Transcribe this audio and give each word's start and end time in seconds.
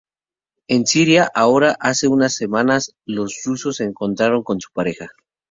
En 0.67 0.87
Siria, 0.87 1.29
ahora, 1.35 1.75
hace 1.79 2.07
unas 2.07 2.33
semanas 2.33 2.95
los 3.05 3.35
rusos 3.45 3.75
se 3.75 3.83
encontraron 3.83 4.41
con 4.41 4.59
su 4.59 4.71
pareja. 4.73 5.09